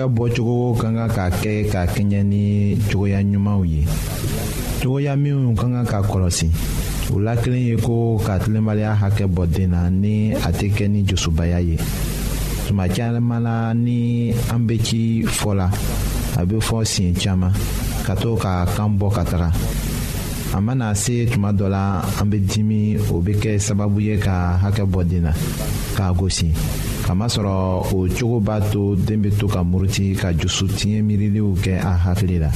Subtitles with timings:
[0.00, 3.80] ka bɔcogo ka kan ka kɛ ka kɛɲɛ ni cogoya ɲumanw ye
[4.80, 6.46] cogoya minnu ka kan ka kɔlɔsi
[7.12, 10.88] o la kelen ye ko ka tilenbaliya hakɛ bɔ den na ni a tɛ kɛ
[10.88, 11.76] ni josubaya ye
[12.66, 15.68] tuma caman la ni an bɛ ci fɔ la
[16.38, 17.52] a bɛ fɔ siɲɛ caman
[18.06, 19.52] ka to ka kan bɔ ka taga
[20.56, 24.56] a mana se tuma dɔ la an bɛ dimi o bɛ kɛ sababu ye ka
[24.64, 25.32] hakɛ bɔ den na
[25.94, 26.54] k'a gosi
[27.10, 27.54] kamasɔrɔ
[27.92, 31.98] o cogo b'a to den bɛ to ka muruti ka jusu tiɲɛ miiriliw kɛ a
[32.06, 32.50] hakili la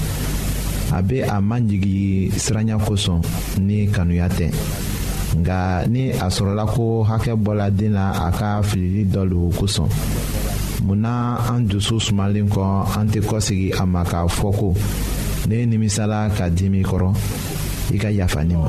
[0.97, 3.21] a bɛ a manjigi siranya kosɔn
[3.61, 4.49] ni kanuya tɛ
[5.43, 9.89] nka ni a sɔrɔla ko hakɛ bɔra den na a ka filili dɔ lo kosɔn
[10.85, 14.73] munna an dusu sumalen kɔ an tɛ kɔsegi a ma k'a fɔ ko
[15.49, 17.13] ne nimisala ka dimi kɔrɔ
[17.95, 18.69] i ka yafa ne ma.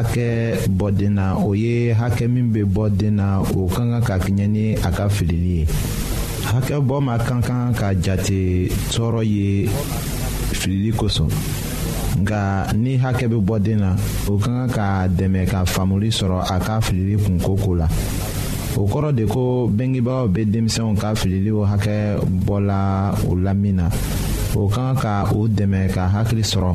[0.00, 4.00] hakɛ bɔ den na o ye hakɛ min bɛ bɔ den na o ka kan
[4.00, 5.66] ka kɛɲɛ ni a ka filili ye
[6.48, 9.68] hakɛ bɔ ma kan kan ka jate tɔɔrɔ ye
[10.60, 11.28] filili kosɔn
[12.24, 13.96] nka ni hakɛ bɛ bɔ den na
[14.28, 17.88] o ka kan ka dɛmɛ ka faamuli sɔrɔ a ka filili kunkoko la
[18.80, 22.16] o kɔrɔ de ko bɛnkɛbaaw bɛ denmisɛnw ka filili o hakɛ
[22.46, 23.88] bɔ la o la min na
[24.56, 26.74] o ka kan ka o dɛmɛ ka hakili sɔrɔ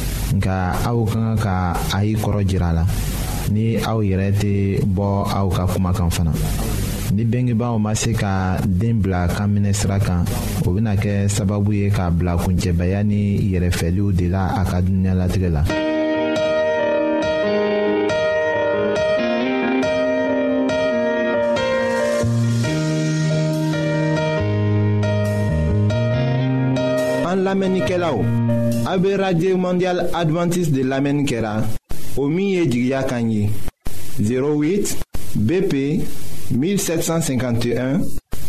[0.31, 1.57] nka aw ka kan ka
[1.91, 2.83] a y'i kɔrɔ jira a la
[3.53, 6.31] ni aw yɛrɛ tɛ bɔ aw ka kumakan fana
[7.11, 10.23] ni bengebaaw ma se ka den bila kanminɛ sira kan
[10.65, 15.49] o bena kɛ sababu ye k'a bila kuncɛbaya ni yɛrɛfɛliw de la a ka dunuɲalatigɛ
[15.51, 15.65] la
[27.31, 28.17] an lamɛnnikɛlaw
[28.85, 31.67] Ab Radio mondial Adventiste de lamen kera la.
[32.17, 34.97] O 08
[35.35, 35.75] BP
[36.51, 38.01] 1751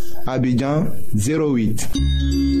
[0.25, 2.60] Abidjan 08.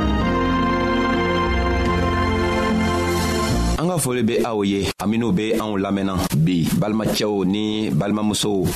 [3.91, 8.21] ka foli be aw ye an minw be anw lamɛnna bi balimacɛw ni Balma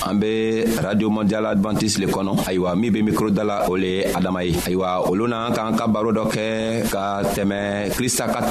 [0.04, 3.88] an be radio mondial advantise le kɔnɔ ayiwa min be mikro da la o le
[3.96, 7.24] ye adama ye ayiwa olu n'an ka ka
[7.96, 8.42] krista ka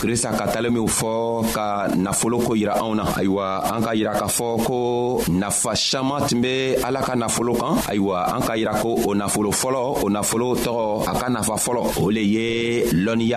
[0.00, 5.76] krista ka ka nafolo ko yira anw na ayiwa an yira k'a fɔ ko nafa
[5.76, 8.40] saman tun be ala ka nafolo kan ayiwa an
[8.80, 13.36] ko nafolo fɔlɔ o nafolo tɔgɔ a nafa fɔlɔ o le ye lonia.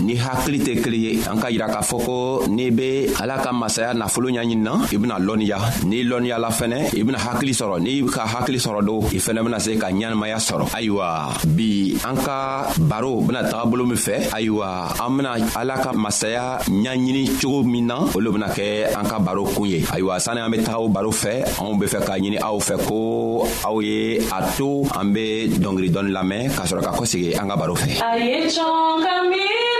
[0.00, 0.58] ni hakili
[0.94, 4.90] ɲɛfɔli ye an ka yira k'a fɔ ko n'i be ala ka masaya nafolo ɲaɲinina
[4.92, 9.00] i bena lɔnniya n'i lɔnniyala fɛnɛ i bena hakili sɔrɔ n'i ka hakili sɔrɔ do
[9.12, 13.84] i fɛnɛ bena se ka ɲɛnamaya sɔrɔ ayiwa bi an ka baro bena taga bolo
[13.86, 18.46] min fɛ ayiwa an bena ala ka masaya ɲaɲini cogo min na o lo bena
[18.48, 21.78] kɛ an ka baro kun ye ayiwa sanni an be taga o baro fɛ anw
[21.80, 26.10] be fɛ k'a ɲini aw fɛ ko aw ye a to an be dɔngeri dɔɔni
[26.12, 29.73] lamɛn k'a sɔrɔ ka kɔsegi an ka baro fɛ a ye cɔn ka miiri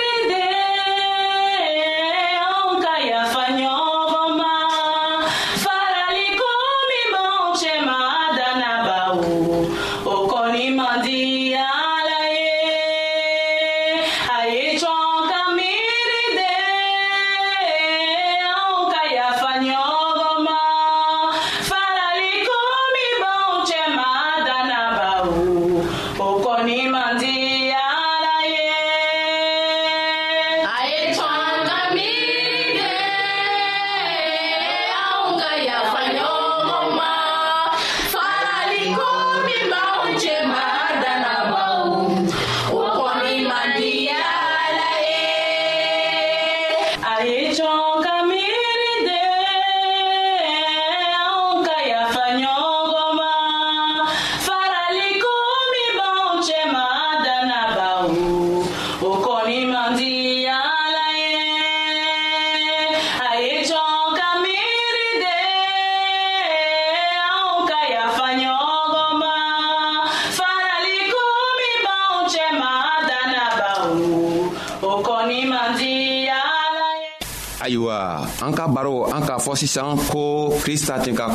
[78.44, 81.30] an ka baro an k'a fɔ sisan ko krista tun ka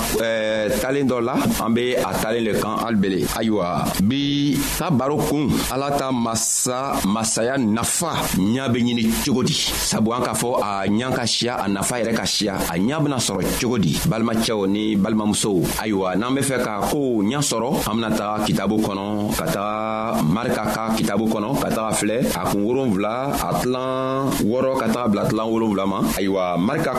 [0.82, 5.50] talen dɔ la an be a talen le kan alibele ayiwa bi ka baro kun
[5.74, 10.72] ala ta masa masaya nafa ɲa be ɲini cogo di sabu an k'a fɔ a
[10.86, 14.68] ɲa ka siya a nafa yɛrɛ ka siya a ɲa bena sɔrɔ cogo di balimacɛw
[14.70, 19.34] ni balimamusow ayiwa n'an be fɛ k'a kow ɲa sɔrɔ an bena taga kitabu kɔnɔ
[19.36, 24.78] ka taga marika ka kitabu kɔnɔ ka taga filɛ a kun wolonfila a tilan wɔrɔ
[24.78, 26.99] ka taga bila tilan wolonfila ma ayiwa marika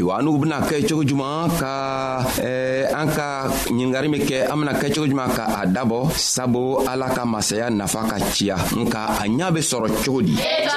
[0.00, 1.74] ayiwa n'u bena kɛ cogo juman ka
[2.52, 3.30] eh, an ka
[3.68, 6.00] ɲiningari min kɛ an bena kɛ cogo juman ka a dabɔ
[6.34, 10.76] sabu ala ka masaya nafa ka ciya nka a ɲaa be sɔrɔ cogo di Yeah.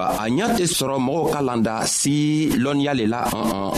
[0.00, 3.28] A nyan te soro moro kalanda Si lon yale la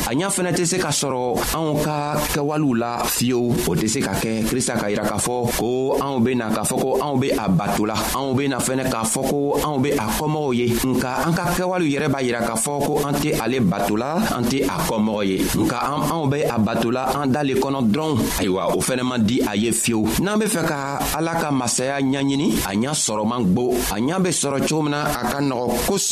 [0.06, 3.98] A nyan fene te se ka soro An ka kewalou la fio Po te se
[4.02, 7.86] kake, krista ka ira ka foko An oube na ka foko, an oube a batou
[7.90, 11.90] la An oube na fene ka foko, an oube a komouye Nka an ka kewalou
[11.90, 15.82] ira ba ira ka foko An te ale batou la, an te a komouye Nka
[15.90, 19.40] an oube a batou la An dale konon dron Ayo waw, ou fene man di
[19.42, 20.78] a ye fio Nan be fe ka
[21.18, 25.02] alaka masaya nyan nini A nyan soro mank bo A nyan be soro choum nan
[25.08, 26.11] a ka nor kous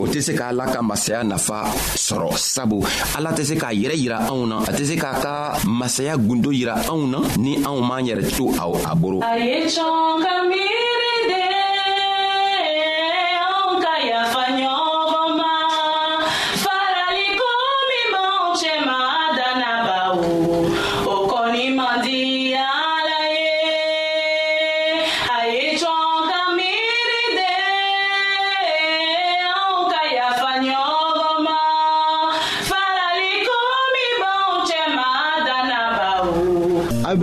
[0.00, 1.64] o tɛ se k'ala ka masaya nafa
[2.08, 2.78] sɔrɔ sabu
[3.16, 5.32] ala tɛ se k'a yɛrɛ yira anw na a tɛ se k'a ka
[5.68, 10.24] masaya gundo yira anw na ni anw m'an yɛrɛ to a boro a ye cɔn
[10.24, 11.09] ka miiri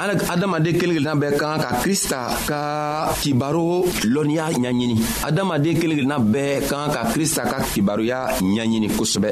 [0.00, 2.16] ala adamaden kelen kelenna bɛɛ kan ka krista
[2.48, 2.60] ka
[3.22, 4.96] kibaro lɔnniya ɲaɲini
[5.28, 9.30] adamaden kelen kelenna bɛɛ kan ka krista ka kibaroya ɲaɲini kosɛbɛ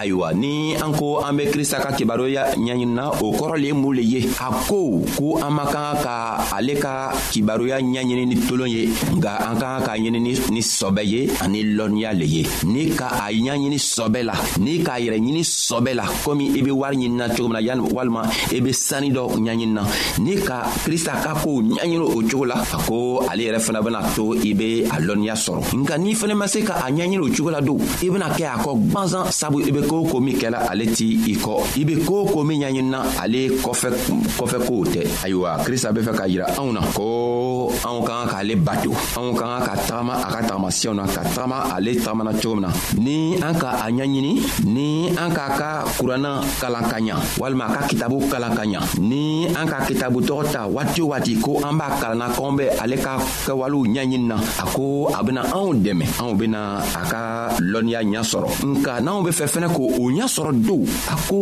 [0.00, 3.92] ayiwa ni an ko an be krista ka kibaroya ɲaɲinina o kɔrɔ le ye mun
[3.94, 8.68] le ye a ko ko an man kan ka ale ka kibaroya ɲaɲini ni tolon
[8.70, 8.86] ye
[9.18, 13.32] nga an kan k'a ɲini ni sɔbɛ ye ani lɔnniya le ye ni ka a
[13.34, 17.48] ɲaɲini sɔbɛ la ni k'a yɛrɛ ɲini sɔbɛ la komi i be wari ɲinina cogo
[17.48, 18.22] min na walima
[18.54, 19.92] i be sanni dɔ ɲaɲinina na
[20.24, 24.00] ni ka krista ka kow ɲaɲini o cogo la a ko ale yɛrɛ fana bena
[24.14, 27.28] to i be a lɔnniya sɔrɔ nka n'i fɛnɛ ma se ka a ɲaɲini o
[27.34, 30.36] cogo la don i bena kɛ a kɔ gwanzan sabu i be koo ko min
[30.36, 35.00] kɛla ale t' i kɔ i be koo ko min ɲaɲinina ale kɔfɛ kow tɛ
[35.24, 39.34] ayiwa krista be fɛ k'a yira anw na ko anw ka kan k'ale bato anw
[39.34, 42.70] ka kan ka tagama a ka tagamasiyɛw na ka tagama ale tagamana cogo min na
[42.98, 44.32] ni an ka a ɲaɲini
[44.66, 48.80] ni an k'a ka kuranna kalan ka ɲa walima a ka kitabu kalan ka ɲa
[49.00, 52.64] ni an ka kitabu tɔgɔ ta waati o waati ko an b'a kalanna kɔn bɛ
[52.82, 53.12] ale ka
[53.46, 57.20] kɛwalew ɲɛɲini na a ko a bena anw dɛmɛ anw bena a ka
[57.58, 59.84] lɔnniya ɲa sɔrɔ nka n'anw bɛ fɛ fɛnɛ k'o
[60.14, 61.36] ɲa sɔrɔ don a ko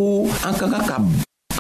[0.49, 0.97] an ka kan ka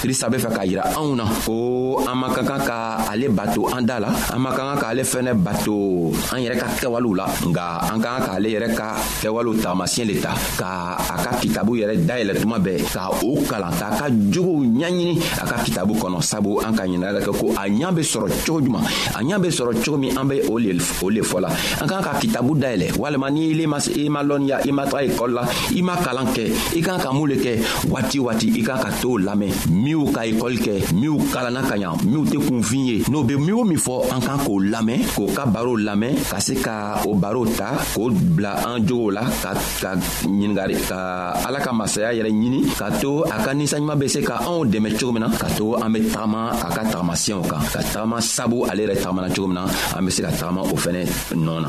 [0.00, 2.78] krista be fɛ k'a yira anw na ko an man ka kan ka
[3.12, 6.68] ale bato an da la an man ka kan k'ale fɛnɛ bato an yɛrɛ ka
[6.80, 11.16] kɛwalew la nga an ka kan k'ale yɛrɛ ka kɛwalew taamasiyɛn le ta ka a
[11.20, 15.56] ka kitabu yɛrɛ dayɛlɛ tuma bɛɛ ka o kalan k'a ka jogow ɲaɲini a ka
[15.68, 19.20] kitabu kɔnɔ sabu an ka ɲinaya kɛ ko a ɲa be sɔrɔ cogo juman a
[19.20, 20.80] ɲa be sɔrɔ cogo min an be o le
[21.28, 24.84] fɔ la an ka kan ka kitabu dayɛlɛ walima ni ile ma lɔnniya i ma
[24.88, 25.44] taga ekɔli la
[25.76, 26.44] i ma kalan kɛ
[26.78, 27.52] i kan ka mun le kɛ
[27.92, 31.96] waati waati i kan ka too lamɛn minw ka ekɔli kɛ minw kalanna ka ɲa
[32.04, 35.24] minw tɛ kunfin ye n'o be min o min fɔ an kan k'o lamɛn k'o
[35.32, 39.56] ka barow lamɛn ka se ka o barow ta k'o bila an jogow la ka
[39.80, 44.20] ka ɲiningari ka ala ka masaya yɛrɛ ɲini ka to a ka ninsanɲuman be se
[44.20, 47.62] ka anw dɛmɛ cogo min na ka to an be tagama a ka tagamasiyɛw kan
[47.72, 49.64] ka tagama sabu ale yɛrɛ tagamana cogo min na
[49.96, 51.00] an be se ka tagama o fɛnɛ
[51.34, 51.68] nɔɔ na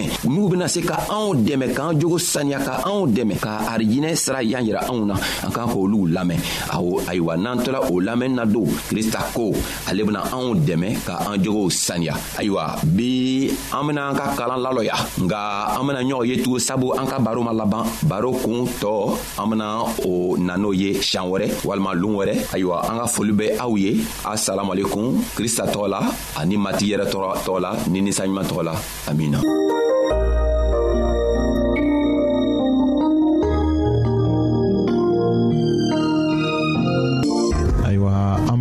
[0.00, 4.14] dɛmɛ n'u bena se ka anw dɛmɛ k'an jogo saniya ka anw dɛmɛ ka arijinɛ
[4.16, 6.38] sira y'an yira anw na an k'an k'olugu lamɛn
[6.70, 9.52] awɔ ayiwa n'an tola o lamɛnni na don krista ko
[9.88, 14.60] ale bena anw dɛmɛ ka an jogow saniya ayiwa bi an bena an ka kalan
[14.60, 18.66] lalɔya nga an bena ɲɔgɔn ye tugun sabu an ka baro ma laban baro kuun
[18.80, 19.66] tɔ an bena
[20.06, 23.74] o na n'o ye siɲan wɛrɛ walima loon wɛrɛ ayiwa an ka foli bɛ aw
[23.76, 26.00] ye asalamualekum krista tɔgɔ la
[26.36, 28.74] ani mati yɛrɛ tɔgɔ la ni ninsaɲuman tɔgɔ la
[29.08, 29.40] amina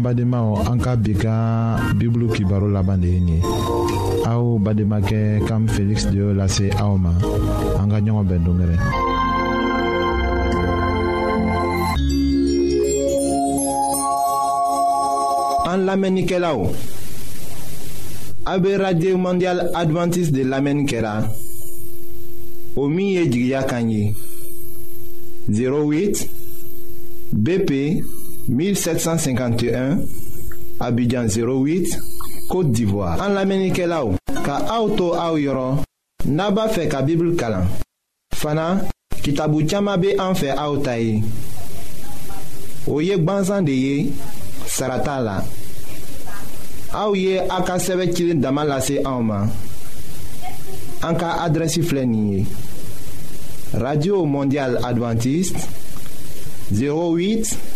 [0.08, 1.36] badenmaw an ka bi ka
[2.00, 3.43] bibulu kibaro laban de ye nin ye
[4.24, 4.56] aw
[5.48, 7.12] kam feliksi de la lase aw ma
[7.82, 8.76] an ka ɲɔgɔn bɛn dongɛrɛ
[15.72, 16.60] an lamɛnnikɛlaw
[18.48, 18.54] a
[19.17, 21.13] mondial advantiste de lamɛnni kɛra
[22.80, 23.24] o min ye
[25.52, 26.30] 08
[27.34, 28.02] BP
[28.48, 30.00] 1751
[30.80, 32.00] Abidjan 08
[32.48, 35.82] Kote d'Ivoire An la menike la ou Ka aoutou aou yoron
[36.32, 37.68] Naba fe ka bibl kalan
[38.38, 38.70] Fana
[39.26, 41.20] kitabu tiyama be an fe aoutaye
[42.88, 44.12] O yek banzan de ye
[44.68, 45.38] Sarata la
[46.96, 49.52] A ou ye a ka seve kilin daman lase a ouman
[51.04, 52.46] An ka adresi flenye
[53.76, 55.68] Radio Mondial Adventist
[56.72, 57.76] 08